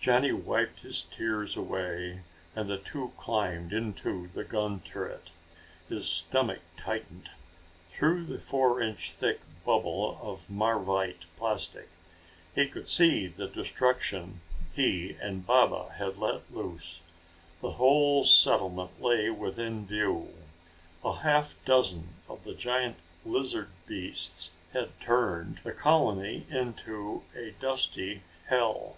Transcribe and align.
Johnny 0.00 0.32
wiped 0.32 0.80
his 0.80 1.02
tears 1.02 1.58
away 1.58 2.22
and 2.56 2.70
the 2.70 2.78
two 2.78 3.12
climbed 3.18 3.70
into 3.70 4.28
the 4.28 4.44
gun 4.44 4.80
turret. 4.80 5.30
His 5.90 6.08
stomach 6.08 6.60
tightened. 6.78 7.28
Through 7.90 8.24
the 8.24 8.38
four 8.38 8.80
inch 8.80 9.12
thick 9.12 9.40
bubble 9.62 10.18
of 10.22 10.48
marvite 10.48 11.26
plastic 11.36 11.90
he 12.54 12.66
could 12.66 12.88
see 12.88 13.26
the 13.26 13.46
destruction 13.46 14.38
he 14.72 15.18
and 15.20 15.46
Baba 15.46 15.96
had 15.98 16.16
let 16.16 16.50
loose. 16.50 17.02
The 17.60 17.72
whole 17.72 18.24
settlement 18.24 19.02
lay 19.02 19.28
within 19.28 19.86
view. 19.86 20.32
A 21.04 21.16
half 21.16 21.56
dozen 21.66 22.14
of 22.26 22.44
the 22.44 22.54
giant 22.54 22.96
lizard 23.26 23.68
beasts 23.84 24.52
had 24.72 24.98
turned, 24.98 25.58
the 25.62 25.72
colony 25.72 26.46
into 26.48 27.24
a 27.36 27.50
dusty 27.60 28.22
hell. 28.46 28.96